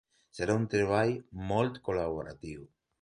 [0.37, 1.13] Serà un treball
[1.51, 2.65] molt col·laboratiu.